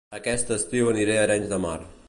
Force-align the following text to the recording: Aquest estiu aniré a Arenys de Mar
Aquest 0.19 0.53
estiu 0.55 0.89
aniré 0.93 1.19
a 1.19 1.27
Arenys 1.27 1.53
de 1.55 1.63
Mar 1.69 1.79